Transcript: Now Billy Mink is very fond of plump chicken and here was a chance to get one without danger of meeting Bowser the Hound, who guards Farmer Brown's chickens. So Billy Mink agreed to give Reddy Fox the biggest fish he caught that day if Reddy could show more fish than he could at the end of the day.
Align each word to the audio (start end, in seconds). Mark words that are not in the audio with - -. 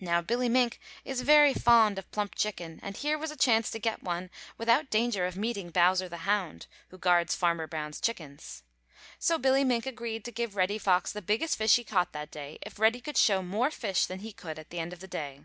Now 0.00 0.22
Billy 0.22 0.48
Mink 0.48 0.80
is 1.04 1.20
very 1.20 1.52
fond 1.52 1.98
of 1.98 2.10
plump 2.10 2.34
chicken 2.34 2.80
and 2.82 2.96
here 2.96 3.18
was 3.18 3.30
a 3.30 3.36
chance 3.36 3.70
to 3.72 3.78
get 3.78 4.02
one 4.02 4.30
without 4.56 4.88
danger 4.88 5.26
of 5.26 5.36
meeting 5.36 5.68
Bowser 5.68 6.08
the 6.08 6.24
Hound, 6.24 6.66
who 6.88 6.96
guards 6.96 7.34
Farmer 7.34 7.66
Brown's 7.66 8.00
chickens. 8.00 8.62
So 9.18 9.36
Billy 9.36 9.62
Mink 9.62 9.84
agreed 9.84 10.24
to 10.24 10.32
give 10.32 10.56
Reddy 10.56 10.78
Fox 10.78 11.12
the 11.12 11.20
biggest 11.20 11.58
fish 11.58 11.76
he 11.76 11.84
caught 11.84 12.12
that 12.14 12.30
day 12.30 12.58
if 12.62 12.78
Reddy 12.78 13.02
could 13.02 13.18
show 13.18 13.42
more 13.42 13.70
fish 13.70 14.06
than 14.06 14.20
he 14.20 14.32
could 14.32 14.58
at 14.58 14.70
the 14.70 14.78
end 14.80 14.94
of 14.94 15.00
the 15.00 15.06
day. 15.08 15.40